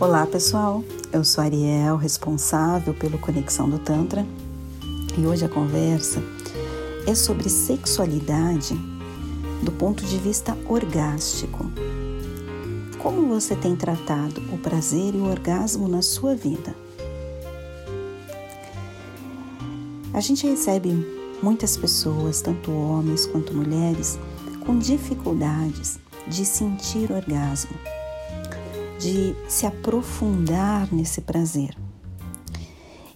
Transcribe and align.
Olá 0.00 0.26
pessoal, 0.26 0.82
eu 1.12 1.22
sou 1.22 1.44
Ariel, 1.44 1.94
responsável 1.98 2.94
pelo 2.94 3.18
Conexão 3.18 3.68
do 3.68 3.78
Tantra 3.78 4.26
e 5.18 5.26
hoje 5.26 5.44
a 5.44 5.48
conversa 5.48 6.22
é 7.06 7.14
sobre 7.14 7.50
sexualidade 7.50 8.74
do 9.62 9.70
ponto 9.70 10.02
de 10.02 10.16
vista 10.16 10.56
orgástico. 10.66 11.70
Como 12.98 13.28
você 13.28 13.54
tem 13.54 13.76
tratado 13.76 14.40
o 14.50 14.56
prazer 14.56 15.14
e 15.14 15.18
o 15.18 15.28
orgasmo 15.28 15.86
na 15.86 16.00
sua 16.00 16.34
vida? 16.34 16.74
A 20.14 20.20
gente 20.20 20.46
recebe 20.46 20.94
muitas 21.42 21.76
pessoas, 21.76 22.40
tanto 22.40 22.72
homens 22.72 23.26
quanto 23.26 23.52
mulheres, 23.52 24.18
com 24.64 24.78
dificuldades 24.78 25.98
de 26.26 26.46
sentir 26.46 27.12
orgasmo 27.12 27.76
de 29.00 29.34
se 29.48 29.66
aprofundar 29.66 30.92
nesse 30.92 31.22
prazer. 31.22 31.74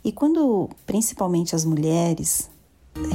E 0.02 0.10
quando 0.10 0.68
principalmente 0.86 1.54
as 1.54 1.64
mulheres 1.64 2.50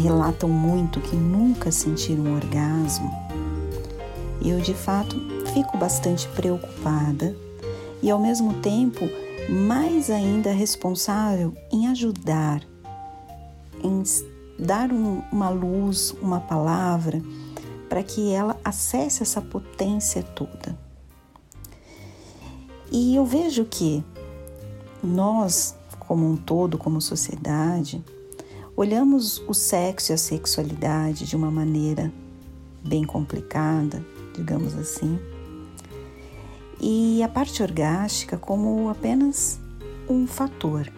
relatam 0.02 0.48
muito 0.48 1.02
que 1.02 1.16
nunca 1.16 1.72
sentiram 1.72 2.26
um 2.26 2.36
orgasmo, 2.36 3.12
eu 4.44 4.62
de 4.62 4.74
fato 4.74 5.16
fico 5.54 5.78
bastante 5.78 6.28
preocupada 6.30 7.36
e 8.02 8.10
ao 8.10 8.20
mesmo 8.20 8.54
tempo 8.62 9.10
mais 9.50 10.10
ainda 10.12 10.52
responsável 10.52 11.56
em 11.72 11.88
ajudar, 11.88 12.62
em 13.84 14.04
dar 14.60 14.92
um, 14.92 15.22
uma 15.32 15.50
luz, 15.50 16.16
uma 16.22 16.40
palavra 16.40 17.20
para 17.90 18.04
que 18.04 18.32
ela 18.32 18.56
acesse 18.64 19.24
essa 19.24 19.42
potência 19.42 20.22
toda. 20.22 20.89
E 22.92 23.16
eu 23.16 23.26
vejo 23.26 23.66
que 23.66 24.04
nós, 25.04 25.76
como 26.00 26.28
um 26.28 26.36
todo, 26.36 26.78
como 26.78 27.00
sociedade, 27.00 28.04
olhamos 28.76 29.42
o 29.48 29.54
sexo 29.54 30.12
e 30.12 30.14
a 30.14 30.18
sexualidade 30.18 31.26
de 31.26 31.36
uma 31.36 31.52
maneira 31.52 32.12
bem 32.84 33.04
complicada, 33.04 34.04
digamos 34.34 34.76
assim, 34.76 35.20
e 36.80 37.22
a 37.22 37.28
parte 37.28 37.62
orgástica 37.62 38.38
como 38.38 38.90
apenas 38.90 39.60
um 40.10 40.26
fator. 40.26 40.92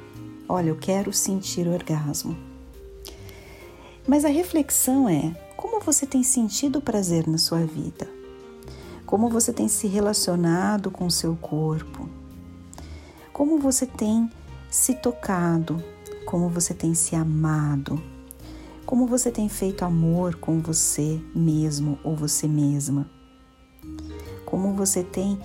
Olha, 0.48 0.70
eu 0.70 0.78
quero 0.78 1.12
sentir 1.12 1.68
orgasmo. 1.68 2.38
Mas 4.08 4.24
a 4.24 4.30
reflexão 4.30 5.10
é: 5.10 5.36
como 5.58 5.82
você 5.82 6.06
tem 6.06 6.24
sentido 6.24 6.82
prazer 6.82 7.28
na 7.28 7.38
sua 7.38 7.66
vida? 7.66 8.21
Como 9.12 9.28
você 9.28 9.52
tem 9.52 9.68
se 9.68 9.88
relacionado 9.88 10.90
com 10.90 11.06
o 11.06 11.12
seu 11.12 11.36
corpo, 11.36 12.08
como 13.34 13.60
você 13.60 13.86
tem 13.86 14.32
se 14.70 14.96
tocado, 14.96 15.84
como 16.26 16.48
você 16.48 16.74
tem 16.74 16.96
se 16.96 17.14
amado, 17.14 18.02
como 18.86 19.06
você 19.06 19.30
tem 19.30 19.50
feito 19.50 19.84
amor 19.84 20.36
com 20.36 20.62
você 20.62 21.20
mesmo 21.36 22.00
ou 22.06 22.16
você 22.16 22.48
mesma, 22.48 23.06
como 24.46 24.74
você 24.76 25.04
tem 25.04 25.38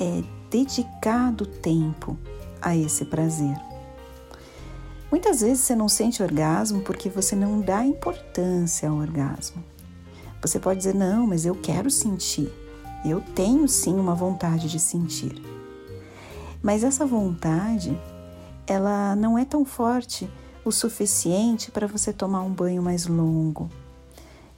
é, 0.00 0.24
dedicado 0.50 1.46
tempo 1.46 2.18
a 2.60 2.76
esse 2.76 3.04
prazer. 3.04 3.56
Muitas 5.12 5.42
vezes 5.42 5.60
você 5.60 5.76
não 5.76 5.88
sente 5.88 6.24
orgasmo 6.24 6.80
porque 6.82 7.08
você 7.08 7.36
não 7.36 7.60
dá 7.60 7.84
importância 7.84 8.88
ao 8.88 8.96
orgasmo. 8.96 9.62
Você 10.42 10.58
pode 10.58 10.78
dizer, 10.78 10.94
não, 10.96 11.24
mas 11.24 11.46
eu 11.46 11.54
quero 11.54 11.88
sentir. 11.88 12.50
Eu 13.04 13.20
tenho 13.34 13.66
sim 13.66 13.94
uma 13.94 14.14
vontade 14.14 14.68
de 14.68 14.78
sentir. 14.78 15.40
Mas 16.62 16.84
essa 16.84 17.06
vontade, 17.06 17.98
ela 18.66 19.16
não 19.16 19.38
é 19.38 19.44
tão 19.44 19.64
forte 19.64 20.28
o 20.64 20.70
suficiente 20.70 21.70
para 21.70 21.86
você 21.86 22.12
tomar 22.12 22.42
um 22.42 22.52
banho 22.52 22.82
mais 22.82 23.06
longo, 23.06 23.70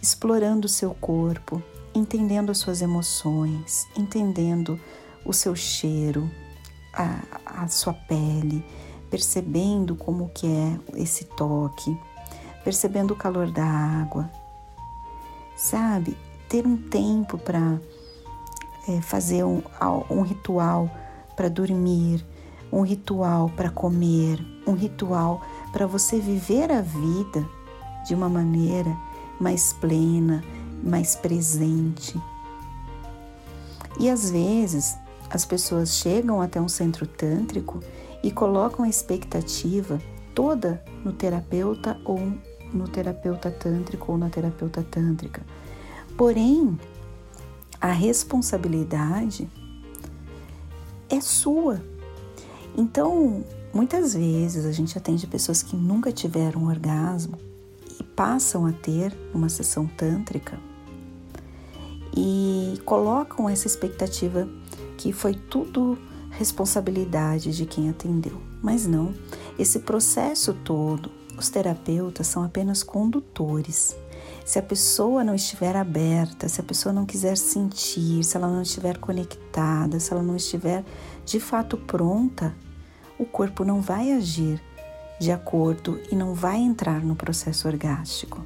explorando 0.00 0.66
o 0.66 0.70
seu 0.70 0.94
corpo, 0.94 1.62
entendendo 1.94 2.50
as 2.50 2.58
suas 2.58 2.82
emoções, 2.82 3.86
entendendo 3.96 4.80
o 5.24 5.32
seu 5.32 5.54
cheiro, 5.54 6.28
a, 6.92 7.62
a 7.62 7.68
sua 7.68 7.94
pele, 7.94 8.64
percebendo 9.08 9.94
como 9.94 10.30
que 10.30 10.46
é 10.46 10.78
esse 10.94 11.24
toque, 11.24 11.96
percebendo 12.64 13.12
o 13.12 13.16
calor 13.16 13.50
da 13.50 13.64
água. 13.64 14.28
Sabe? 15.56 16.16
Ter 16.48 16.66
um 16.66 16.76
tempo 16.76 17.38
para 17.38 17.80
é, 18.88 19.00
fazer 19.00 19.44
um, 19.44 19.62
um 20.10 20.22
ritual 20.22 20.90
para 21.36 21.48
dormir, 21.48 22.24
um 22.72 22.82
ritual 22.82 23.50
para 23.50 23.70
comer, 23.70 24.38
um 24.66 24.72
ritual 24.72 25.42
para 25.72 25.86
você 25.86 26.18
viver 26.18 26.70
a 26.70 26.80
vida 26.80 27.46
de 28.06 28.14
uma 28.14 28.28
maneira 28.28 28.96
mais 29.40 29.72
plena, 29.72 30.42
mais 30.82 31.14
presente. 31.14 32.20
E 33.98 34.08
às 34.08 34.30
vezes 34.30 34.96
as 35.30 35.44
pessoas 35.44 35.94
chegam 35.94 36.40
até 36.40 36.60
um 36.60 36.68
centro 36.68 37.06
tântrico 37.06 37.80
e 38.22 38.30
colocam 38.30 38.84
a 38.84 38.88
expectativa 38.88 40.00
toda 40.34 40.82
no 41.04 41.12
terapeuta 41.12 41.98
ou 42.04 42.20
no 42.72 42.88
terapeuta 42.88 43.50
tântrico 43.50 44.12
ou 44.12 44.18
na 44.18 44.30
terapeuta 44.30 44.82
tântrica. 44.82 45.42
Porém, 46.16 46.78
a 47.82 47.90
responsabilidade 47.90 49.50
é 51.10 51.20
sua. 51.20 51.82
Então, 52.78 53.44
muitas 53.74 54.14
vezes 54.14 54.64
a 54.64 54.70
gente 54.70 54.96
atende 54.96 55.26
pessoas 55.26 55.64
que 55.64 55.74
nunca 55.74 56.12
tiveram 56.12 56.68
orgasmo 56.68 57.36
e 57.98 58.04
passam 58.04 58.66
a 58.66 58.72
ter 58.72 59.12
uma 59.34 59.48
sessão 59.48 59.84
tântrica 59.84 60.60
e 62.16 62.80
colocam 62.84 63.48
essa 63.48 63.66
expectativa 63.66 64.48
que 64.96 65.12
foi 65.12 65.34
tudo 65.34 65.98
responsabilidade 66.30 67.54
de 67.54 67.66
quem 67.66 67.90
atendeu. 67.90 68.40
Mas 68.62 68.86
não, 68.86 69.12
esse 69.58 69.80
processo 69.80 70.54
todo, 70.64 71.10
os 71.36 71.48
terapeutas 71.48 72.28
são 72.28 72.44
apenas 72.44 72.84
condutores. 72.84 73.96
Se 74.44 74.58
a 74.58 74.62
pessoa 74.62 75.22
não 75.22 75.34
estiver 75.34 75.76
aberta, 75.76 76.48
se 76.48 76.60
a 76.60 76.64
pessoa 76.64 76.92
não 76.92 77.06
quiser 77.06 77.36
sentir, 77.36 78.24
se 78.24 78.36
ela 78.36 78.48
não 78.48 78.62
estiver 78.62 78.98
conectada, 78.98 80.00
se 80.00 80.12
ela 80.12 80.22
não 80.22 80.36
estiver 80.36 80.84
de 81.24 81.38
fato 81.38 81.76
pronta, 81.76 82.54
o 83.18 83.24
corpo 83.24 83.64
não 83.64 83.80
vai 83.80 84.12
agir 84.12 84.60
de 85.20 85.30
acordo 85.30 86.00
e 86.10 86.16
não 86.16 86.34
vai 86.34 86.58
entrar 86.58 87.04
no 87.04 87.14
processo 87.14 87.68
orgástico. 87.68 88.44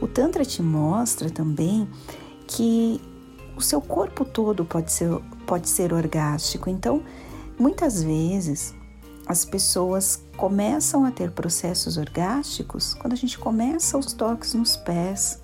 O 0.00 0.06
Tantra 0.06 0.44
te 0.44 0.62
mostra 0.62 1.30
também 1.30 1.88
que 2.46 3.00
o 3.56 3.62
seu 3.62 3.80
corpo 3.80 4.24
todo 4.24 4.66
pode 4.66 4.92
ser, 4.92 5.08
pode 5.46 5.70
ser 5.70 5.94
orgástico. 5.94 6.68
Então, 6.68 7.02
muitas 7.58 8.02
vezes, 8.02 8.74
as 9.26 9.44
pessoas 9.44 10.22
começam 10.36 11.04
a 11.04 11.10
ter 11.10 11.32
processos 11.32 11.96
orgásticos 11.96 12.94
quando 12.94 13.12
a 13.12 13.16
gente 13.16 13.38
começa 13.38 13.98
os 13.98 14.12
toques 14.12 14.54
nos 14.54 14.76
pés. 14.76 15.40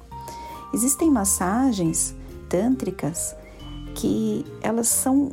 Existem 0.72 1.10
massagens 1.10 2.15
tântricas 2.48 3.34
que 3.94 4.44
elas 4.62 4.88
são 4.88 5.31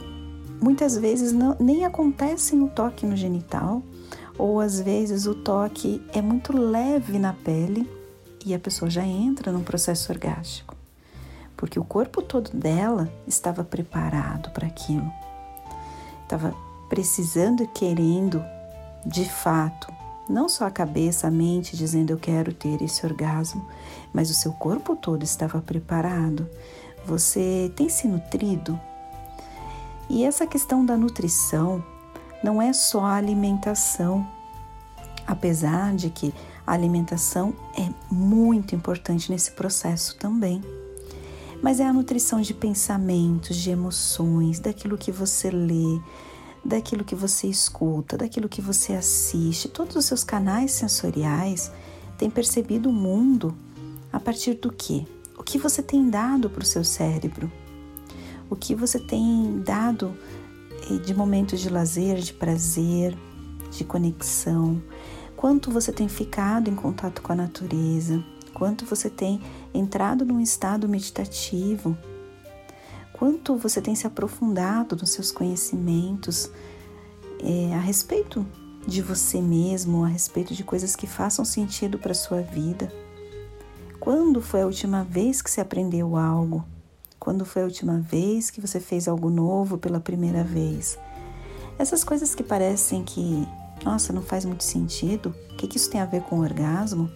muitas 0.61 0.97
vezes 0.97 1.31
não, 1.31 1.55
nem 1.59 1.85
acontecem 1.85 2.61
o 2.61 2.67
toque 2.67 3.05
no 3.05 3.15
genital, 3.15 3.81
ou 4.37 4.59
às 4.59 4.79
vezes 4.79 5.25
o 5.25 5.35
toque 5.35 6.01
é 6.13 6.21
muito 6.21 6.57
leve 6.57 7.19
na 7.19 7.33
pele 7.33 7.89
e 8.45 8.53
a 8.53 8.59
pessoa 8.59 8.89
já 8.89 9.05
entra 9.05 9.51
num 9.51 9.63
processo 9.63 10.11
orgástico, 10.11 10.75
porque 11.55 11.79
o 11.79 11.83
corpo 11.83 12.21
todo 12.21 12.49
dela 12.51 13.11
estava 13.27 13.63
preparado 13.63 14.49
para 14.51 14.67
aquilo, 14.67 15.09
estava 16.23 16.53
precisando 16.89 17.63
e 17.63 17.67
querendo, 17.67 18.43
de 19.05 19.23
fato, 19.23 19.93
não 20.27 20.49
só 20.49 20.65
a 20.65 20.71
cabeça, 20.71 21.27
a 21.27 21.31
mente 21.31 21.77
dizendo 21.77 22.11
eu 22.11 22.17
quero 22.17 22.53
ter 22.53 22.81
esse 22.81 23.05
orgasmo, 23.05 23.65
mas 24.13 24.29
o 24.29 24.33
seu 24.33 24.51
corpo 24.53 24.95
todo 24.95 25.23
estava 25.23 25.61
preparado. 25.61 26.47
Você 27.05 27.71
tem 27.75 27.87
se 27.87 28.07
nutrido? 28.07 28.79
E 30.09 30.23
essa 30.23 30.45
questão 30.45 30.85
da 30.85 30.97
nutrição 30.97 31.83
não 32.43 32.61
é 32.61 32.73
só 32.73 33.01
a 33.05 33.15
alimentação, 33.15 34.27
apesar 35.25 35.95
de 35.95 36.09
que 36.09 36.33
a 36.65 36.73
alimentação 36.73 37.53
é 37.77 37.89
muito 38.11 38.75
importante 38.75 39.31
nesse 39.31 39.51
processo 39.51 40.15
também. 40.17 40.63
Mas 41.61 41.79
é 41.79 41.85
a 41.85 41.93
nutrição 41.93 42.39
de 42.39 42.53
pensamentos, 42.53 43.57
de 43.57 43.71
emoções, 43.71 44.59
daquilo 44.59 44.97
que 44.97 45.11
você 45.11 45.49
lê, 45.49 45.99
daquilo 46.63 47.03
que 47.03 47.15
você 47.15 47.47
escuta, 47.47 48.17
daquilo 48.17 48.49
que 48.49 48.61
você 48.61 48.93
assiste, 48.93 49.69
todos 49.69 49.95
os 49.95 50.05
seus 50.05 50.23
canais 50.23 50.71
sensoriais 50.71 51.71
têm 52.17 52.29
percebido 52.29 52.89
o 52.89 52.93
mundo 52.93 53.55
a 54.11 54.19
partir 54.19 54.55
do 54.55 54.71
que? 54.71 55.07
O 55.37 55.43
que 55.43 55.57
você 55.57 55.81
tem 55.81 56.09
dado 56.09 56.49
para 56.49 56.63
o 56.63 56.65
seu 56.65 56.83
cérebro? 56.83 57.51
O 58.49 58.55
que 58.55 58.75
você 58.75 58.99
tem 58.99 59.61
dado 59.63 60.15
de 61.05 61.13
momentos 61.13 61.59
de 61.59 61.69
lazer, 61.69 62.17
de 62.17 62.33
prazer, 62.33 63.17
de 63.71 63.83
conexão, 63.83 64.81
quanto 65.35 65.71
você 65.71 65.91
tem 65.91 66.09
ficado 66.09 66.69
em 66.69 66.75
contato 66.75 67.21
com 67.21 67.31
a 67.31 67.35
natureza, 67.35 68.23
quanto 68.53 68.85
você 68.85 69.09
tem 69.09 69.39
entrado 69.73 70.25
num 70.25 70.39
estado 70.39 70.89
meditativo, 70.89 71.97
quanto 73.19 73.57
você 73.57 73.81
tem 73.81 73.93
se 73.95 74.07
aprofundado 74.07 74.95
nos 74.95 75.09
seus 75.09 75.29
conhecimentos 75.29 76.49
é, 77.43 77.75
a 77.75 77.79
respeito 77.79 78.47
de 78.87 79.01
você 79.01 79.41
mesmo, 79.41 80.05
a 80.05 80.07
respeito 80.07 80.55
de 80.55 80.63
coisas 80.63 80.95
que 80.95 81.05
façam 81.05 81.43
sentido 81.43 81.99
para 81.99 82.13
sua 82.13 82.41
vida. 82.41 82.89
Quando 83.99 84.41
foi 84.41 84.61
a 84.61 84.65
última 84.65 85.03
vez 85.03 85.41
que 85.41 85.51
você 85.51 85.59
aprendeu 85.59 86.15
algo? 86.15 86.65
Quando 87.19 87.43
foi 87.43 87.61
a 87.61 87.65
última 87.65 87.99
vez 87.99 88.49
que 88.49 88.61
você 88.61 88.79
fez 88.79 89.05
algo 89.05 89.29
novo 89.29 89.77
pela 89.77 89.99
primeira 89.99 90.41
vez? 90.41 90.97
Essas 91.77 92.05
coisas 92.05 92.33
que 92.33 92.41
parecem 92.41 93.03
que, 93.03 93.45
nossa, 93.83 94.13
não 94.13 94.21
faz 94.21 94.45
muito 94.45 94.63
sentido, 94.63 95.35
o 95.51 95.55
que, 95.57 95.67
que 95.67 95.75
isso 95.75 95.89
tem 95.89 95.99
a 95.99 96.05
ver 96.05 96.21
com 96.21 96.39
orgasmo? 96.39 97.11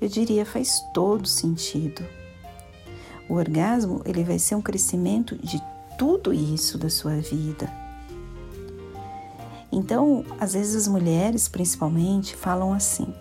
Eu 0.00 0.08
diria, 0.08 0.46
faz 0.46 0.80
todo 0.94 1.26
sentido. 1.26 2.04
O 3.28 3.34
orgasmo, 3.34 4.02
ele 4.04 4.22
vai 4.22 4.38
ser 4.38 4.54
um 4.54 4.62
crescimento 4.62 5.36
de 5.36 5.62
tudo 5.98 6.32
isso 6.32 6.76
da 6.76 6.90
sua 6.90 7.16
vida. 7.16 7.72
Então, 9.72 10.24
às 10.38 10.54
vezes 10.54 10.76
as 10.76 10.88
mulheres, 10.88 11.48
principalmente, 11.48 12.36
falam 12.36 12.72
assim: 12.72 13.12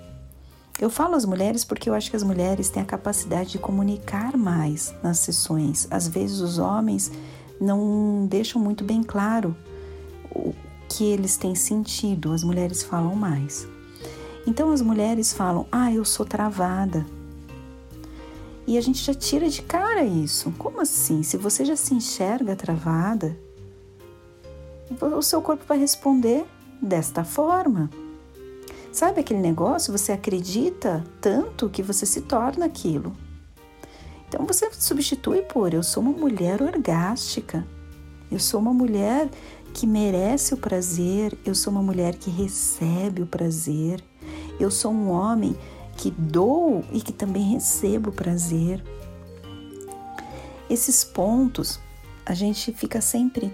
eu 0.80 0.90
falo 0.90 1.16
às 1.16 1.26
mulheres 1.26 1.64
porque 1.64 1.90
eu 1.90 1.94
acho 1.94 2.10
que 2.10 2.16
as 2.16 2.24
mulheres 2.24 2.70
têm 2.70 2.84
a 2.84 2.86
capacidade 2.86 3.52
de 3.52 3.58
comunicar 3.58 4.36
mais 4.36 4.94
nas 5.02 5.20
sessões. 5.20 5.88
Às 5.90 6.08
vezes 6.08 6.40
os 6.40 6.58
homens 6.58 7.12
não 7.60 8.28
deixam 8.28 8.62
muito 8.62 8.84
bem 8.84 9.02
claro 9.02 9.56
o 10.30 10.54
que 10.90 11.06
eles 11.06 11.38
têm 11.38 11.56
sentido, 11.56 12.34
as 12.34 12.44
mulheres 12.44 12.84
falam 12.84 13.16
mais. 13.16 13.68
Então 14.46 14.72
as 14.72 14.82
mulheres 14.82 15.32
falam: 15.32 15.66
"Ah, 15.72 15.92
eu 15.92 16.04
sou 16.04 16.26
travada". 16.26 17.06
E 18.66 18.78
a 18.78 18.82
gente 18.82 19.04
já 19.04 19.14
tira 19.14 19.50
de 19.50 19.62
cara 19.62 20.04
isso. 20.04 20.54
Como 20.58 20.80
assim? 20.80 21.22
Se 21.24 21.38
você 21.38 21.66
já 21.66 21.76
se 21.76 21.94
enxerga 21.94 22.56
travada, 22.56 23.38
o 25.02 25.22
seu 25.22 25.42
corpo 25.42 25.66
vai 25.68 25.78
responder 25.78 26.46
desta 26.82 27.24
forma. 27.24 27.90
Sabe 28.92 29.20
aquele 29.20 29.40
negócio? 29.40 29.92
Você 29.92 30.12
acredita 30.12 31.04
tanto 31.20 31.70
que 31.70 31.82
você 31.82 32.06
se 32.06 32.22
torna 32.22 32.66
aquilo. 32.66 33.16
Então 34.30 34.46
você 34.46 34.70
substitui 34.72 35.42
por 35.42 35.74
eu 35.74 35.84
sou 35.84 36.02
uma 36.02 36.12
mulher 36.12 36.62
orgástica. 36.62 37.66
Eu 38.32 38.40
sou 38.40 38.60
uma 38.60 38.74
mulher 38.74 39.30
que 39.74 39.86
merece 39.86 40.54
o 40.54 40.58
prazer, 40.58 41.38
eu 41.46 41.54
sou 41.54 41.72
uma 41.74 41.82
mulher 41.84 42.16
que 42.16 42.30
recebe 42.30 43.22
o 43.22 43.28
prazer. 43.28 44.04
Eu 44.60 44.70
sou 44.70 44.92
um 44.92 45.10
homem 45.10 45.56
que 45.98 46.12
dou 46.12 46.84
e 46.92 47.02
que 47.02 47.12
também 47.12 47.54
recebo 47.54 48.12
prazer. 48.12 48.84
Esses 50.70 51.04
pontos 51.04 51.80
a 52.26 52.34
gente 52.34 52.72
fica 52.74 53.02
sempre 53.02 53.54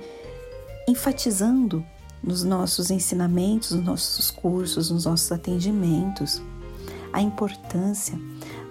enfatizando 0.88 1.86
nos 2.24 2.44
nossos 2.44 2.91
ensinamentos, 2.91 3.71
nos 3.71 3.83
nossos 3.83 4.31
cursos, 4.31 4.89
nos 4.91 5.06
nossos 5.06 5.31
atendimentos, 5.31 6.41
a 7.12 7.21
importância 7.21 8.19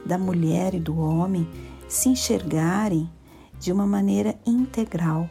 da 0.04 0.18
mulher 0.18 0.74
e 0.74 0.80
do 0.80 0.98
homem 0.98 1.48
se 1.88 2.08
enxergarem 2.08 3.10
de 3.58 3.72
uma 3.72 3.86
maneira 3.86 4.38
integral, 4.46 5.28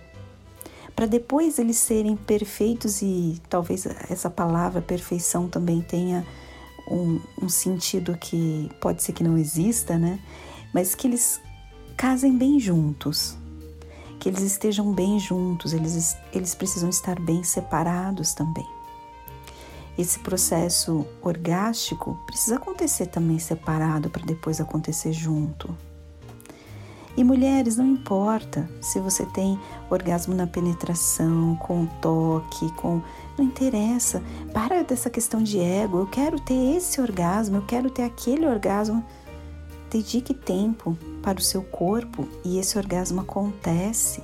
para 0.96 1.06
depois 1.06 1.60
eles 1.60 1.78
serem 1.78 2.18
perfeitos 2.18 3.02
e 3.02 3.40
talvez 3.48 3.86
essa 4.10 4.30
palavra 4.30 4.82
perfeição 4.82 5.48
também 5.48 5.82
tenha 5.82 6.26
um, 6.90 7.20
um 7.42 7.50
sentido 7.50 8.18
que 8.18 8.70
pode 8.80 9.04
ser 9.04 9.14
que 9.14 9.24
não 9.24 9.38
exista, 9.38 9.98
né? 9.98 10.20
Mas 10.74 10.96
que 10.96 11.08
eles 11.08 11.42
casem 11.96 12.38
bem 12.38 12.60
juntos, 12.60 13.38
que 14.20 14.30
eles 14.30 14.42
estejam 14.42 14.94
bem 14.94 15.20
juntos, 15.20 15.74
eles, 15.74 16.16
eles 16.34 16.56
precisam 16.56 16.90
estar 16.90 17.20
bem 17.20 17.44
separados 17.44 18.34
também. 18.34 18.68
Esse 19.98 20.20
processo 20.20 21.08
orgástico 21.24 22.20
precisa 22.28 22.58
acontecer 22.58 23.08
também 23.08 23.40
separado 23.40 24.10
para 24.10 24.24
depois 24.26 24.62
acontecer 24.62 25.12
junto. 25.12 25.76
E 27.18 27.24
mulheres, 27.24 27.78
não 27.78 27.88
importa 27.88 28.70
se 28.80 29.00
você 29.00 29.26
tem 29.26 29.60
orgasmo 29.90 30.36
na 30.36 30.46
penetração, 30.46 31.56
com 31.56 31.88
toque, 32.00 32.72
com. 32.74 33.02
Não 33.36 33.44
interessa. 33.44 34.22
Para 34.54 34.84
dessa 34.84 35.10
questão 35.10 35.42
de 35.42 35.60
ego. 35.60 35.98
Eu 35.98 36.06
quero 36.06 36.40
ter 36.40 36.78
esse 36.78 37.02
orgasmo, 37.02 37.58
eu 37.58 37.64
quero 37.64 37.90
ter 37.90 38.04
aquele 38.04 38.46
orgasmo. 38.46 39.04
Dedique 39.90 40.32
tempo 40.32 40.96
para 41.24 41.40
o 41.40 41.42
seu 41.42 41.64
corpo 41.64 42.28
e 42.46 42.60
esse 42.60 42.78
orgasmo 42.78 43.22
acontece. 43.22 44.22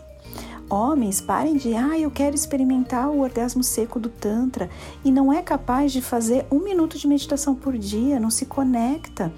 Homens, 0.69 1.19
parem 1.19 1.57
de, 1.57 1.75
ah, 1.75 1.98
eu 1.98 2.12
quero 2.12 2.36
experimentar 2.36 3.10
o 3.10 3.22
orgasmo 3.22 3.63
seco 3.63 4.00
do 4.00 4.10
Tantra 4.10 4.69
e 5.04 5.12
não 5.12 5.31
é 5.34 5.42
capaz 5.42 5.92
de 5.92 6.01
fazer 6.01 6.46
um 6.51 6.60
minuto 6.60 6.98
de 6.98 7.07
meditação 7.07 7.56
por 7.56 7.78
dia, 7.78 8.19
não 8.19 8.30
se 8.30 8.46
conecta. 8.46 9.34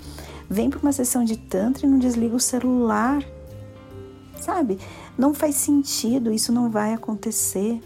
Vem 0.49 0.69
para 0.69 0.79
uma 0.79 0.91
sessão 0.91 1.23
de 1.23 1.37
Tantra 1.37 1.85
e 1.85 1.89
não 1.89 1.99
desliga 1.99 2.35
o 2.35 2.39
celular. 2.39 3.23
Sabe? 4.39 4.77
Não 5.17 5.33
faz 5.33 5.55
sentido, 5.55 6.31
isso 6.31 6.51
não 6.51 6.69
vai 6.69 6.93
acontecer. 6.93 7.81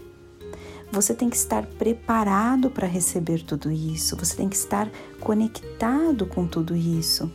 Você 0.92 1.14
tem 1.14 1.30
que 1.30 1.36
estar 1.36 1.64
preparado 1.66 2.68
para 2.68 2.86
receber 2.86 3.44
tudo 3.44 3.70
isso, 3.70 4.16
você 4.16 4.34
tem 4.34 4.48
que 4.48 4.56
estar 4.56 4.90
conectado 5.20 6.26
com 6.26 6.46
tudo 6.46 6.74
isso. 6.74 7.30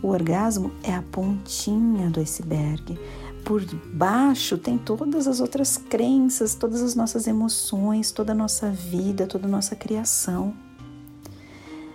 O 0.00 0.08
orgasmo 0.08 0.72
é 0.82 0.94
a 0.94 1.02
pontinha 1.02 2.10
do 2.10 2.20
iceberg. 2.20 2.98
Por 3.44 3.64
baixo 3.92 4.56
tem 4.56 4.78
todas 4.78 5.26
as 5.26 5.40
outras 5.40 5.76
crenças, 5.76 6.54
todas 6.54 6.80
as 6.80 6.94
nossas 6.94 7.26
emoções, 7.26 8.12
toda 8.12 8.32
a 8.32 8.34
nossa 8.34 8.70
vida, 8.70 9.26
toda 9.26 9.46
a 9.46 9.50
nossa 9.50 9.74
criação. 9.74 10.54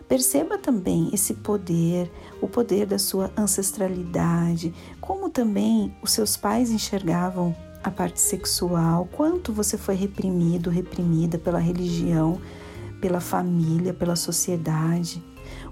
Perceba 0.07 0.57
também 0.57 1.09
esse 1.13 1.33
poder, 1.33 2.09
o 2.41 2.47
poder 2.47 2.85
da 2.85 2.97
sua 2.97 3.29
ancestralidade, 3.37 4.73
como 5.01 5.29
também 5.29 5.93
os 6.01 6.11
seus 6.11 6.37
pais 6.37 6.71
enxergavam 6.71 7.53
a 7.83 7.91
parte 7.91 8.19
sexual, 8.19 9.07
quanto 9.11 9.51
você 9.51 9.77
foi 9.77 9.95
reprimido, 9.95 10.69
reprimida 10.69 11.37
pela 11.37 11.59
religião, 11.59 12.39
pela 13.01 13.19
família, 13.19 13.93
pela 13.93 14.15
sociedade. 14.15 15.21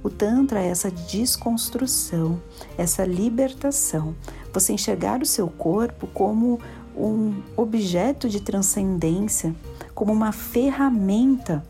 O 0.03 0.09
Tantra 0.09 0.61
é 0.61 0.67
essa 0.67 0.91
desconstrução, 0.91 2.41
essa 2.77 3.05
libertação. 3.05 4.15
Você 4.53 4.73
enxergar 4.73 5.21
o 5.21 5.25
seu 5.25 5.47
corpo 5.47 6.07
como 6.07 6.59
um 6.95 7.41
objeto 7.57 8.29
de 8.29 8.41
transcendência, 8.41 9.55
como 9.93 10.13
uma 10.13 10.31
ferramenta 10.31 11.63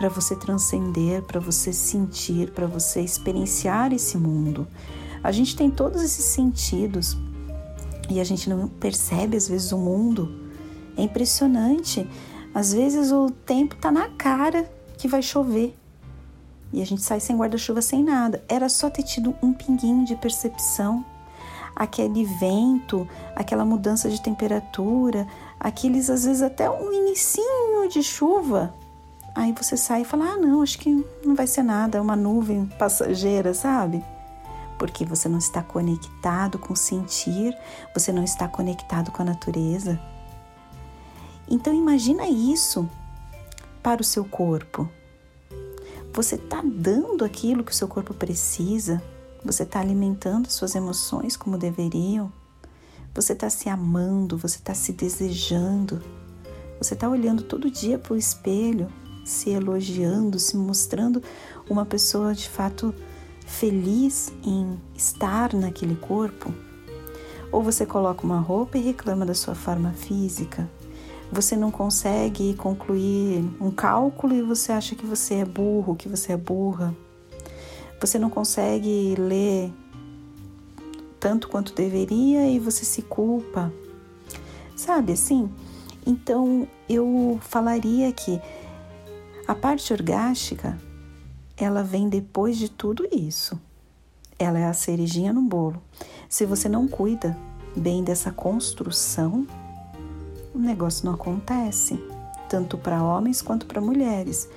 para 0.00 0.08
você 0.08 0.34
transcender, 0.34 1.22
para 1.24 1.38
você 1.38 1.74
sentir, 1.74 2.50
para 2.52 2.66
você 2.66 3.02
experienciar 3.02 3.92
esse 3.92 4.16
mundo. 4.16 4.66
A 5.22 5.30
gente 5.30 5.54
tem 5.54 5.70
todos 5.70 6.00
esses 6.00 6.24
sentidos 6.24 7.18
e 8.08 8.18
a 8.18 8.24
gente 8.24 8.48
não 8.48 8.66
percebe 8.66 9.36
às 9.36 9.46
vezes 9.46 9.72
o 9.72 9.76
mundo. 9.76 10.48
É 10.96 11.02
impressionante. 11.02 12.08
Às 12.54 12.72
vezes 12.72 13.12
o 13.12 13.28
tempo 13.28 13.74
está 13.74 13.92
na 13.92 14.08
cara 14.08 14.72
que 14.96 15.06
vai 15.06 15.20
chover 15.20 15.76
e 16.72 16.80
a 16.80 16.86
gente 16.86 17.02
sai 17.02 17.20
sem 17.20 17.36
guarda-chuva, 17.36 17.82
sem 17.82 18.02
nada. 18.02 18.42
Era 18.48 18.70
só 18.70 18.88
ter 18.88 19.02
tido 19.02 19.36
um 19.42 19.52
pinguinho 19.52 20.06
de 20.06 20.16
percepção, 20.16 21.04
aquele 21.76 22.24
vento, 22.24 23.06
aquela 23.36 23.66
mudança 23.66 24.08
de 24.08 24.22
temperatura, 24.22 25.28
aqueles 25.60 26.08
às 26.08 26.24
vezes 26.24 26.40
até 26.40 26.70
um 26.70 26.90
inicinho 26.90 27.86
de 27.86 28.02
chuva. 28.02 28.79
Aí 29.34 29.52
você 29.52 29.76
sai 29.76 30.02
e 30.02 30.04
fala: 30.04 30.32
"Ah, 30.32 30.36
não, 30.36 30.62
acho 30.62 30.78
que 30.78 30.90
não 31.24 31.34
vai 31.34 31.46
ser 31.46 31.62
nada, 31.62 31.98
é 31.98 32.00
uma 32.00 32.16
nuvem 32.16 32.66
passageira, 32.78 33.54
sabe?" 33.54 34.04
Porque 34.78 35.04
você 35.04 35.28
não 35.28 35.38
está 35.38 35.62
conectado 35.62 36.58
com 36.58 36.72
o 36.72 36.76
sentir, 36.76 37.56
você 37.94 38.12
não 38.12 38.24
está 38.24 38.48
conectado 38.48 39.10
com 39.10 39.22
a 39.22 39.26
natureza. 39.26 40.00
Então 41.48 41.74
imagina 41.74 42.28
isso 42.28 42.88
para 43.82 44.00
o 44.00 44.04
seu 44.04 44.24
corpo. 44.24 44.88
Você 46.12 46.36
está 46.36 46.62
dando 46.64 47.24
aquilo 47.24 47.62
que 47.62 47.72
o 47.72 47.74
seu 47.74 47.88
corpo 47.88 48.14
precisa? 48.14 49.02
Você 49.44 49.62
está 49.62 49.80
alimentando 49.80 50.50
suas 50.50 50.74
emoções 50.74 51.36
como 51.36 51.56
deveriam? 51.56 52.32
Você 53.14 53.32
está 53.32 53.48
se 53.48 53.68
amando? 53.68 54.36
Você 54.38 54.58
está 54.58 54.74
se 54.74 54.92
desejando? 54.92 56.02
Você 56.78 56.94
está 56.94 57.08
olhando 57.08 57.42
todo 57.42 57.70
dia 57.70 57.98
para 57.98 58.14
o 58.14 58.16
espelho, 58.16 58.88
se 59.24 59.50
elogiando, 59.50 60.38
se 60.38 60.56
mostrando 60.56 61.22
uma 61.68 61.84
pessoa 61.84 62.34
de 62.34 62.48
fato 62.48 62.94
feliz 63.46 64.32
em 64.44 64.78
estar 64.94 65.54
naquele 65.54 65.96
corpo? 65.96 66.52
Ou 67.52 67.62
você 67.62 67.84
coloca 67.84 68.24
uma 68.24 68.38
roupa 68.38 68.78
e 68.78 68.82
reclama 68.82 69.26
da 69.26 69.34
sua 69.34 69.54
forma 69.54 69.92
física? 69.92 70.68
você 71.32 71.56
não 71.56 71.70
consegue 71.70 72.54
concluir 72.54 73.44
um 73.60 73.70
cálculo 73.70 74.34
e 74.34 74.42
você 74.42 74.72
acha 74.72 74.96
que 74.96 75.06
você 75.06 75.34
é 75.34 75.44
burro, 75.44 75.94
que 75.94 76.08
você 76.08 76.32
é 76.32 76.36
burra. 76.36 76.94
Você 78.00 78.18
não 78.18 78.28
consegue 78.28 79.14
ler 79.16 79.72
tanto 81.20 81.48
quanto 81.48 81.72
deveria 81.72 82.48
e 82.48 82.58
você 82.58 82.84
se 82.84 83.02
culpa. 83.02 83.72
Sabe 84.74 85.12
assim? 85.12 85.48
Então 86.04 86.66
eu 86.88 87.38
falaria 87.42 88.10
que 88.12 88.40
a 89.50 89.54
parte 89.56 89.92
orgástica 89.92 90.78
ela 91.56 91.82
vem 91.82 92.08
depois 92.08 92.56
de 92.56 92.68
tudo 92.68 93.04
isso. 93.10 93.60
Ela 94.38 94.60
é 94.60 94.64
a 94.64 94.72
cerejinha 94.72 95.32
no 95.32 95.42
bolo. 95.42 95.82
Se 96.28 96.46
você 96.46 96.68
não 96.68 96.86
cuida 96.86 97.36
bem 97.76 98.04
dessa 98.04 98.30
construção, 98.30 99.44
o 100.54 100.58
negócio 100.60 101.04
não 101.04 101.14
acontece, 101.14 102.00
tanto 102.48 102.78
para 102.78 103.02
homens 103.02 103.42
quanto 103.42 103.66
para 103.66 103.80
mulheres. 103.80 104.48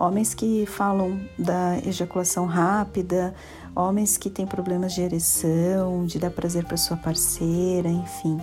Homens 0.00 0.32
que 0.32 0.64
falam 0.64 1.20
da 1.38 1.76
ejaculação 1.86 2.46
rápida, 2.46 3.34
homens 3.76 4.16
que 4.16 4.30
têm 4.30 4.46
problemas 4.46 4.94
de 4.94 5.02
ereção, 5.02 6.06
de 6.06 6.18
dar 6.18 6.30
prazer 6.30 6.64
para 6.64 6.78
sua 6.78 6.96
parceira, 6.96 7.90
enfim. 7.90 8.40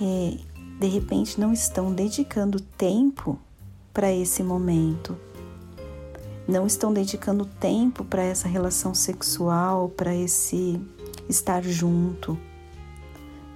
E, 0.00 0.40
de 0.80 0.86
repente 0.86 1.38
não 1.38 1.52
estão 1.52 1.92
dedicando 1.92 2.58
tempo 2.60 3.38
para 3.98 4.12
esse 4.12 4.44
momento. 4.44 5.18
Não 6.46 6.68
estão 6.68 6.92
dedicando 6.92 7.44
tempo 7.44 8.04
para 8.04 8.22
essa 8.22 8.46
relação 8.46 8.94
sexual, 8.94 9.88
para 9.88 10.14
esse 10.14 10.80
estar 11.28 11.64
junto. 11.64 12.38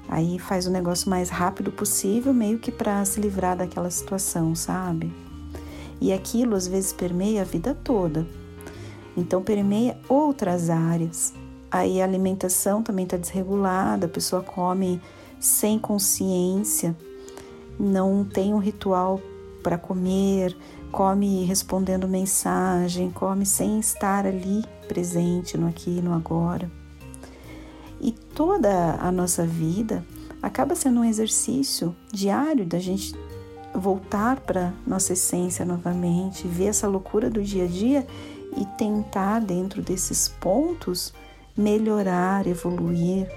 Aí 0.09 0.41
faz 0.41 0.67
o 0.67 0.71
negócio 0.73 1.09
mais 1.09 1.31
rápido 1.31 1.71
possível, 1.71 2.35
meio 2.35 2.59
que 2.59 2.73
para 2.73 3.05
se 3.05 3.21
livrar 3.21 3.57
daquela 3.57 3.89
situação, 3.89 4.53
sabe? 4.53 5.13
E 6.01 6.13
aquilo 6.13 6.57
às 6.57 6.67
vezes 6.67 6.93
permeia 6.93 7.43
a 7.43 7.45
vida 7.45 7.73
toda. 7.73 8.27
Então 9.17 9.45
permeia 9.45 9.97
outras 10.09 10.69
áreas. 10.69 11.33
Aí 11.71 12.03
a 12.03 12.05
alimentação 12.05 12.83
também 12.83 13.05
está 13.05 13.17
desregulada, 13.17 14.07
a 14.07 14.11
pessoa 14.11 14.43
come 14.43 15.01
sem 15.39 15.79
consciência, 15.79 16.97
não 17.79 18.25
tem 18.25 18.53
um 18.53 18.59
ritual 18.59 19.21
para 19.63 19.79
comer, 19.79 20.57
come 20.91 21.45
respondendo 21.45 22.09
mensagem, 22.09 23.11
come 23.11 23.47
sem 23.47 23.79
estar 23.79 24.27
ali 24.27 24.65
presente 24.89 25.57
no 25.57 25.69
aqui 25.69 25.99
e 25.99 26.03
no 26.03 26.13
agora. 26.13 26.71
E 28.01 28.13
toda 28.13 28.97
a 29.01 29.13
nossa 29.13 29.47
vida 29.47 30.05
acaba 30.43 30.75
sendo 30.75 31.01
um 31.01 31.05
exercício 31.05 31.95
diário 32.13 32.67
da 32.67 32.79
gente 32.79 33.15
voltar 33.75 34.41
para 34.41 34.75
nossa 34.87 35.13
essência 35.13 35.65
novamente, 35.65 36.47
ver 36.47 36.67
essa 36.67 36.89
loucura 36.89 37.31
do 37.31 37.43
dia 37.43 37.65
a 37.65 37.69
dia 37.69 38.07
e 38.57 38.67
tentar, 38.77 39.41
dentro 39.41 39.81
desses 39.81 40.29
pontos, 40.29 41.15
melhorar, 41.57 42.47
evoluir, 42.47 43.31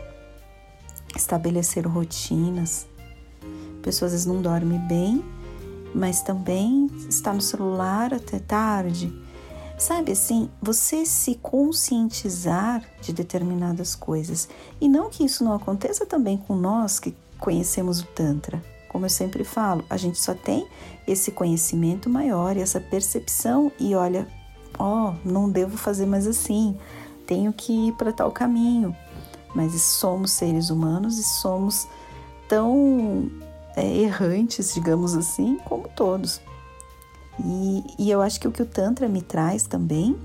estabelecer 1.15 1.88
rotinas. 1.88 2.88
Pessoas 3.82 4.12
às 4.12 4.12
vezes 4.13 4.25
não 4.25 4.41
dormem 4.41 4.79
bem, 4.79 5.24
mas 5.96 6.22
também 6.22 6.88
está 7.10 7.34
no 7.34 7.42
celular 7.42 8.14
até 8.14 8.38
tarde 8.38 9.12
Sabe 9.78 10.14
assim, 10.14 10.50
você 10.62 11.06
se 11.06 11.36
conscientizar 11.36 12.82
de 13.02 13.12
determinadas 13.12 13.94
coisas. 13.94 14.48
E 14.80 14.88
não 14.88 15.10
que 15.10 15.25
isso 15.25 15.44
não 15.44 15.54
aconteça 15.54 16.06
também 16.06 16.38
com 16.38 16.56
nós 16.56 16.98
que 16.98 17.14
conhecemos 17.40 18.00
o 18.00 18.06
Tantra. 18.08 18.64
Como 18.88 19.06
eu 19.06 19.10
sempre 19.10 19.44
falo, 19.44 19.84
a 19.90 19.98
gente 19.98 20.18
só 20.18 20.34
tem 20.34 20.66
esse 21.06 21.30
conhecimento 21.32 22.10
maior 22.10 22.56
e 22.56 22.62
essa 22.62 22.80
percepção 22.80 23.70
e 23.78 23.94
olha, 23.94 24.25
ó, 24.80 25.10
oh, 25.10 25.28
não 25.28 25.50
devo 25.50 25.78
fazer 25.78 26.06
mais 26.06 26.25
assim, 26.25 26.78
tenho 27.28 27.52
que 27.52 27.90
ir 27.90 27.92
para 27.94 28.14
tal 28.14 28.32
caminho. 28.32 28.96
Mas 29.54 29.74
somos 29.82 30.32
seres 30.32 30.70
humanos 30.70 31.20
e 31.20 31.24
somos 31.24 31.86
tão 32.48 33.30
é, 33.75 33.86
errantes, 33.98 34.74
digamos 34.74 35.15
assim, 35.15 35.58
como 35.65 35.88
todos. 35.89 36.41
E, 37.44 37.84
e 38.00 38.12
eu 38.12 38.22
acho 38.22 38.39
que 38.39 38.48
o 38.48 38.51
que 38.51 38.62
o 38.62 38.65
Tantra 38.65 39.08
me 39.08 39.22
traz 39.22 39.63
também 39.63 40.15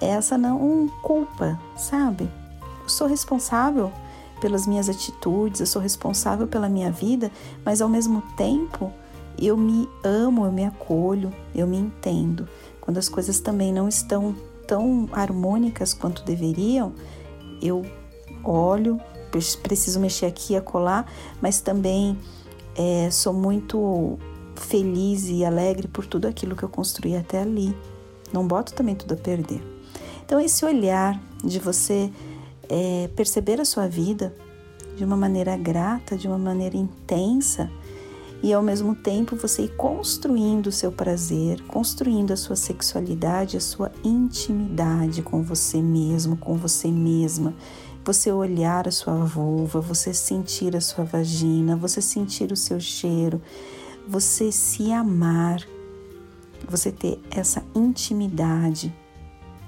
é 0.00 0.08
essa 0.08 0.38
não 0.38 0.88
culpa, 1.02 1.58
sabe? 1.76 2.28
Eu 2.82 2.88
sou 2.88 3.06
responsável 3.06 3.92
pelas 4.40 4.66
minhas 4.66 4.88
atitudes, 4.88 5.60
eu 5.60 5.66
sou 5.66 5.80
responsável 5.80 6.46
pela 6.46 6.68
minha 6.68 6.90
vida, 6.90 7.30
mas 7.64 7.80
ao 7.80 7.88
mesmo 7.88 8.22
tempo 8.36 8.92
eu 9.38 9.56
me 9.56 9.88
amo, 10.02 10.46
eu 10.46 10.52
me 10.52 10.64
acolho, 10.64 11.32
eu 11.54 11.66
me 11.66 11.76
entendo. 11.76 12.48
Quando 12.80 12.98
as 12.98 13.08
coisas 13.08 13.40
também 13.40 13.72
não 13.72 13.88
estão 13.88 14.34
tão 14.66 15.08
harmônicas 15.12 15.92
quanto 15.92 16.24
deveriam, 16.24 16.92
eu 17.60 17.84
olho, 18.44 19.00
preciso 19.62 20.00
mexer 20.00 20.26
aqui 20.26 20.54
e 20.54 20.56
acolá, 20.56 21.04
mas 21.40 21.60
também 21.60 22.18
é, 22.76 23.10
sou 23.10 23.32
muito 23.32 24.18
feliz 24.54 25.28
e 25.28 25.44
alegre 25.44 25.88
por 25.88 26.06
tudo 26.06 26.26
aquilo 26.26 26.56
que 26.56 26.62
eu 26.62 26.68
construí 26.68 27.16
até 27.16 27.40
ali. 27.40 27.76
Não 28.32 28.46
boto 28.46 28.74
também 28.74 28.94
tudo 28.94 29.14
a 29.14 29.16
perder. 29.16 29.62
Então, 30.24 30.40
esse 30.40 30.64
olhar 30.64 31.20
de 31.44 31.58
você 31.58 32.10
é, 32.68 33.08
perceber 33.14 33.60
a 33.60 33.64
sua 33.64 33.86
vida 33.88 34.34
de 34.96 35.04
uma 35.04 35.16
maneira 35.16 35.56
grata, 35.56 36.16
de 36.16 36.26
uma 36.26 36.38
maneira 36.38 36.76
intensa, 36.76 37.70
e 38.42 38.52
ao 38.52 38.62
mesmo 38.62 38.94
tempo 38.94 39.36
você 39.36 39.62
ir 39.62 39.76
construindo 39.76 40.66
o 40.66 40.72
seu 40.72 40.92
prazer, 40.92 41.62
construindo 41.62 42.32
a 42.32 42.36
sua 42.36 42.56
sexualidade, 42.56 43.56
a 43.56 43.60
sua 43.60 43.90
intimidade 44.04 45.22
com 45.22 45.42
você 45.42 45.80
mesmo, 45.80 46.36
com 46.36 46.56
você 46.56 46.88
mesma. 46.88 47.54
Você 48.06 48.30
olhar 48.30 48.86
a 48.86 48.92
sua 48.92 49.16
vulva, 49.24 49.80
você 49.80 50.14
sentir 50.14 50.76
a 50.76 50.80
sua 50.80 51.04
vagina, 51.04 51.74
você 51.74 52.00
sentir 52.00 52.52
o 52.52 52.56
seu 52.56 52.78
cheiro, 52.78 53.42
você 54.06 54.52
se 54.52 54.92
amar, 54.92 55.66
você 56.68 56.92
ter 56.92 57.20
essa 57.32 57.64
intimidade 57.74 58.94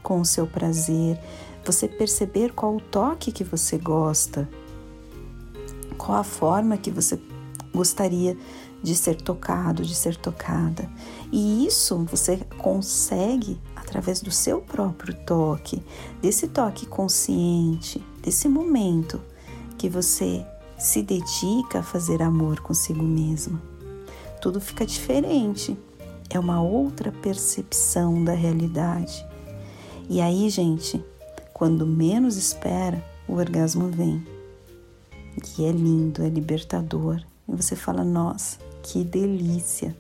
com 0.05 0.21
o 0.21 0.25
seu 0.25 0.47
prazer, 0.47 1.19
você 1.65 1.89
perceber 1.89 2.53
qual 2.53 2.77
o 2.77 2.81
toque 2.81 3.33
que 3.33 3.43
você 3.43 3.77
gosta, 3.77 4.49
qual 5.97 6.19
a 6.19 6.25
forma 6.25 6.79
que 6.79 6.93
você 6.93 7.21
gostaria 7.75 8.37
de 8.81 8.95
ser 8.95 9.21
tocado, 9.21 9.83
de 9.83 9.97
ser 9.97 10.15
tocada. 10.15 10.89
E 11.33 11.67
isso 11.67 12.05
você 12.05 12.37
consegue 12.57 13.61
através 13.75 14.21
do 14.21 14.31
seu 14.31 14.61
próprio 14.61 15.13
toque, 15.27 15.83
desse 16.23 16.47
toque 16.47 16.87
consciente, 16.87 18.01
desse 18.23 18.49
momento 18.49 19.21
que 19.77 19.89
você 19.89 20.45
se 20.79 21.03
dedica 21.03 21.81
a 21.81 21.83
fazer 21.83 22.23
amor 22.23 22.61
consigo 22.61 23.03
mesma 23.03 23.61
tudo 24.41 24.61
fica 24.61 24.87
diferente. 24.87 25.77
É 26.31 26.39
uma 26.39 26.61
outra 26.63 27.11
percepção 27.11 28.23
da 28.23 28.33
realidade. 28.33 29.27
E 30.09 30.21
aí, 30.21 30.49
gente, 30.49 31.03
quando 31.53 31.87
menos 31.87 32.37
espera, 32.37 33.03
o 33.27 33.35
orgasmo 33.35 33.89
vem. 33.89 34.27
E 35.59 35.65
é 35.65 35.73
lindo, 35.73 36.23
é 36.23 36.29
libertador. 36.29 37.23
E 37.49 37.55
você 37.55 37.75
fala: 37.75 38.05
nossa, 38.05 38.59
que 38.83 39.05
delícia. 39.05 39.97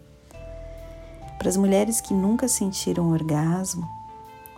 Para 1.38 1.48
as 1.48 1.56
mulheres 1.56 2.00
que 2.00 2.12
nunca 2.12 2.48
sentiram 2.48 3.10
orgasmo, 3.10 3.88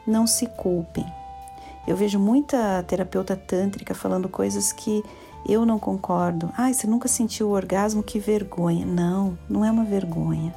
não 0.07 0.27
se 0.27 0.47
culpem. 0.47 1.05
Eu 1.87 1.97
vejo 1.97 2.19
muita 2.19 2.83
terapeuta 2.85 3.35
tântrica 3.37 3.95
falando 3.95 4.29
coisas 4.29 4.73
que 4.73 5.03
eu 5.49 5.65
não 5.65 5.79
concordo. 5.79 6.51
Ai, 6.57 6.75
você 6.75 6.87
nunca 6.87 7.09
sentiu 7.09 7.49
o 7.49 7.53
orgasmo? 7.53 8.03
Que 8.03 8.19
vergonha. 8.19 8.85
Não, 8.85 9.39
não 9.49 9.65
é 9.65 9.71
uma 9.71 9.85
vergonha. 9.85 10.55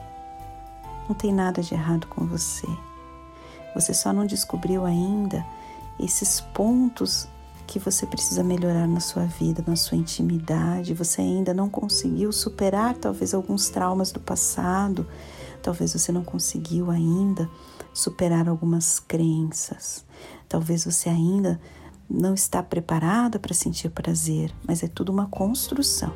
Não 1.08 1.16
tem 1.16 1.34
nada 1.34 1.62
de 1.62 1.74
errado 1.74 2.08
com 2.08 2.26
você. 2.26 2.68
Você 3.74 3.94
só 3.94 4.14
não 4.14 4.26
descobriu 4.26 4.86
ainda 4.86 5.46
esses 6.00 6.40
pontos 6.40 7.28
que 7.66 7.80
você 7.80 8.06
precisa 8.06 8.44
melhorar 8.44 8.88
na 8.88 9.00
sua 9.00 9.24
vida, 9.24 9.64
na 9.66 9.76
sua 9.76 9.98
intimidade. 9.98 10.94
Você 10.94 11.22
ainda 11.22 11.54
não 11.54 11.70
conseguiu 11.70 12.32
superar 12.32 12.96
talvez 12.96 13.34
alguns 13.34 13.70
traumas 13.70 14.12
do 14.12 14.20
passado. 14.20 15.08
Talvez 15.64 15.94
você 15.94 16.12
não 16.12 16.24
conseguiu 16.24 16.92
ainda 16.92 17.50
superar 17.94 18.50
algumas 18.50 19.00
crenças. 19.00 20.06
Talvez 20.50 20.84
você 20.84 21.08
ainda 21.08 21.60
não 22.10 22.34
está 22.34 22.62
preparada 22.62 23.40
para 23.40 23.54
sentir 23.54 23.90
prazer, 23.90 24.54
mas 24.68 24.84
é 24.84 24.88
tudo 24.88 25.12
uma 25.12 25.26
construção. 25.28 26.14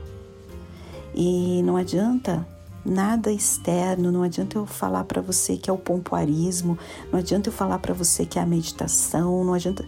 E 1.16 1.64
não 1.64 1.78
adianta 1.78 2.46
nada 2.86 3.32
externo, 3.32 4.12
não 4.12 4.22
adianta 4.22 4.58
eu 4.58 4.66
falar 4.66 5.06
para 5.06 5.22
você 5.22 5.58
que 5.58 5.70
é 5.70 5.74
o 5.74 5.78
pompoarismo, 5.78 6.78
não 7.12 7.20
adianta 7.20 7.48
eu 7.48 7.54
falar 7.54 7.80
para 7.80 7.94
você 7.94 8.26
que 8.26 8.38
é 8.38 8.42
a 8.42 8.46
meditação, 8.46 9.44
não 9.46 9.54
adianta. 9.54 9.88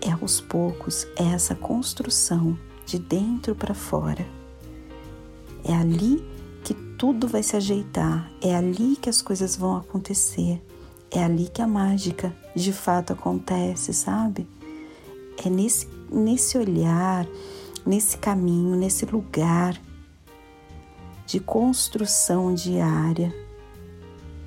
É 0.00 0.10
aos 0.10 0.40
poucos, 0.40 1.06
é 1.14 1.24
essa 1.34 1.54
construção 1.54 2.58
de 2.86 2.98
dentro 2.98 3.54
para 3.54 3.74
fora. 3.74 4.26
É 5.62 5.74
ali 5.74 6.24
tudo 7.00 7.26
vai 7.26 7.42
se 7.42 7.56
ajeitar. 7.56 8.30
É 8.42 8.54
ali 8.54 8.94
que 8.94 9.08
as 9.08 9.22
coisas 9.22 9.56
vão 9.56 9.74
acontecer. 9.74 10.62
É 11.10 11.24
ali 11.24 11.48
que 11.48 11.62
a 11.62 11.66
mágica 11.66 12.30
de 12.54 12.74
fato 12.74 13.14
acontece, 13.14 13.94
sabe? 13.94 14.46
É 15.42 15.48
nesse, 15.48 15.88
nesse 16.12 16.58
olhar, 16.58 17.26
nesse 17.86 18.18
caminho, 18.18 18.76
nesse 18.76 19.06
lugar 19.06 19.80
de 21.26 21.40
construção 21.40 22.52
diária, 22.52 23.34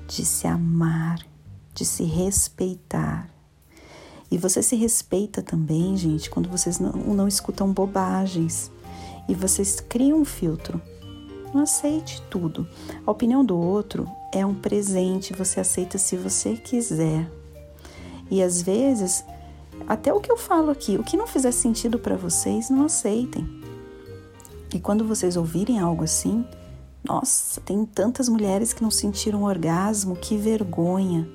de 0.06 0.24
se 0.24 0.46
amar, 0.46 1.26
de 1.74 1.84
se 1.84 2.04
respeitar. 2.04 3.28
E 4.30 4.38
você 4.38 4.62
se 4.62 4.76
respeita 4.76 5.42
também, 5.42 5.96
gente, 5.96 6.30
quando 6.30 6.48
vocês 6.48 6.78
não, 6.78 6.92
não 6.92 7.26
escutam 7.26 7.72
bobagens 7.72 8.70
e 9.28 9.34
vocês 9.34 9.80
criam 9.80 10.20
um 10.20 10.24
filtro. 10.24 10.80
Não 11.54 11.62
aceite 11.62 12.20
tudo. 12.28 12.68
A 13.06 13.10
opinião 13.12 13.44
do 13.44 13.56
outro 13.56 14.10
é 14.32 14.44
um 14.44 14.54
presente, 14.54 15.32
você 15.32 15.60
aceita 15.60 15.96
se 15.96 16.16
você 16.16 16.56
quiser. 16.56 17.30
E 18.28 18.42
às 18.42 18.60
vezes, 18.60 19.24
até 19.86 20.12
o 20.12 20.20
que 20.20 20.32
eu 20.32 20.36
falo 20.36 20.72
aqui, 20.72 20.96
o 20.96 21.04
que 21.04 21.16
não 21.16 21.28
fizer 21.28 21.52
sentido 21.52 21.96
para 21.96 22.16
vocês, 22.16 22.70
não 22.70 22.86
aceitem. 22.86 23.48
E 24.74 24.80
quando 24.80 25.06
vocês 25.06 25.36
ouvirem 25.36 25.78
algo 25.78 26.02
assim, 26.02 26.44
nossa, 27.04 27.60
tem 27.60 27.84
tantas 27.84 28.28
mulheres 28.28 28.72
que 28.72 28.82
não 28.82 28.90
sentiram 28.90 29.44
orgasmo, 29.44 30.16
que 30.16 30.36
vergonha. 30.36 31.28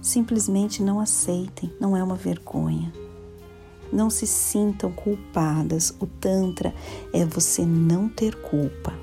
Simplesmente 0.00 0.82
não 0.82 1.00
aceitem, 1.00 1.70
não 1.78 1.94
é 1.94 2.02
uma 2.02 2.16
vergonha. 2.16 2.90
Não 3.92 4.08
se 4.08 4.26
sintam 4.26 4.90
culpadas. 4.90 5.94
O 6.00 6.06
Tantra 6.06 6.74
é 7.12 7.26
você 7.26 7.66
não 7.66 8.08
ter 8.08 8.36
culpa. 8.36 9.01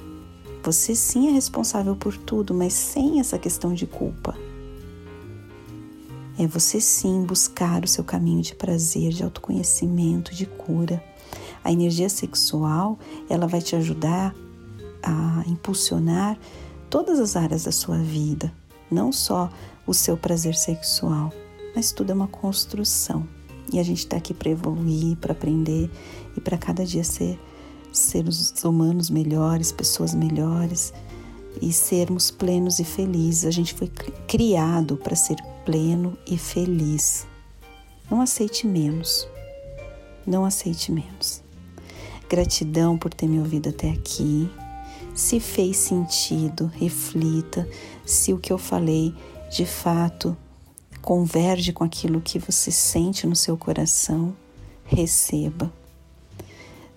Você 0.63 0.93
sim 0.93 1.29
é 1.29 1.31
responsável 1.31 1.95
por 1.95 2.17
tudo, 2.17 2.53
mas 2.53 2.73
sem 2.73 3.19
essa 3.19 3.39
questão 3.39 3.73
de 3.73 3.85
culpa. 3.87 4.37
É 6.37 6.47
você 6.47 6.79
sim 6.79 7.23
buscar 7.23 7.83
o 7.83 7.87
seu 7.87 8.03
caminho 8.03 8.41
de 8.41 8.55
prazer, 8.55 9.11
de 9.11 9.23
autoconhecimento, 9.23 10.33
de 10.33 10.45
cura. 10.45 11.03
A 11.63 11.71
energia 11.71 12.09
sexual, 12.09 12.97
ela 13.29 13.47
vai 13.47 13.61
te 13.61 13.75
ajudar 13.75 14.33
a 15.03 15.43
impulsionar 15.47 16.37
todas 16.89 17.19
as 17.19 17.35
áreas 17.35 17.63
da 17.63 17.71
sua 17.71 17.97
vida, 17.97 18.53
não 18.89 19.11
só 19.11 19.49
o 19.85 19.93
seu 19.93 20.15
prazer 20.17 20.55
sexual, 20.55 21.31
mas 21.75 21.91
tudo 21.91 22.11
é 22.11 22.15
uma 22.15 22.27
construção. 22.27 23.27
E 23.71 23.79
a 23.79 23.83
gente 23.83 23.99
está 23.99 24.17
aqui 24.17 24.33
para 24.33 24.49
evoluir, 24.49 25.17
para 25.17 25.33
aprender 25.33 25.89
e 26.35 26.41
para 26.41 26.57
cada 26.57 26.85
dia 26.85 27.03
ser 27.03 27.39
seres 27.91 28.53
humanos 28.63 29.09
melhores, 29.09 29.71
pessoas 29.71 30.13
melhores 30.13 30.93
e 31.61 31.73
sermos 31.73 32.31
plenos 32.31 32.79
e 32.79 32.83
felizes. 32.83 33.45
A 33.45 33.51
gente 33.51 33.73
foi 33.73 33.89
criado 34.27 34.97
para 34.97 35.15
ser 35.15 35.37
pleno 35.65 36.17
e 36.25 36.37
feliz. 36.37 37.27
Não 38.09 38.21
aceite 38.21 38.65
menos. 38.65 39.27
Não 40.25 40.45
aceite 40.45 40.91
menos. 40.91 41.43
Gratidão 42.29 42.97
por 42.97 43.13
ter 43.13 43.27
me 43.27 43.39
ouvido 43.39 43.69
até 43.69 43.89
aqui. 43.89 44.49
Se 45.15 45.39
fez 45.39 45.77
sentido, 45.77 46.71
reflita 46.75 47.67
se 48.05 48.33
o 48.33 48.37
que 48.37 48.53
eu 48.53 48.57
falei 48.57 49.13
de 49.49 49.65
fato 49.65 50.37
converge 51.01 51.73
com 51.73 51.83
aquilo 51.83 52.21
que 52.21 52.37
você 52.37 52.71
sente 52.71 53.25
no 53.25 53.35
seu 53.35 53.57
coração, 53.57 54.35
receba. 54.85 55.71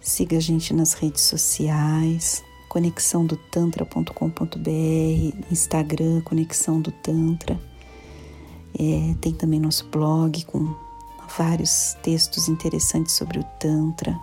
Siga 0.02 0.36
a 0.36 0.40
gente 0.40 0.74
nas 0.74 0.94
redes 0.94 1.22
sociais, 1.22 2.42
conexão 2.68 3.24
do 3.24 3.36
tantra.com.br, 3.36 4.10
Instagram, 5.48 6.20
conexão 6.22 6.80
do 6.80 6.90
tantra. 6.90 7.58
É, 8.76 9.14
tem 9.20 9.32
também 9.32 9.60
nosso 9.60 9.86
blog 9.88 10.44
com 10.46 10.74
vários 11.38 11.96
textos 12.02 12.48
interessantes 12.48 13.14
sobre 13.14 13.38
o 13.38 13.44
tantra. 13.60 14.18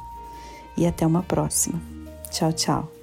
E 0.75 0.85
até 0.85 1.07
uma 1.07 1.23
próxima. 1.23 1.81
Tchau, 2.29 2.51
tchau. 2.51 2.98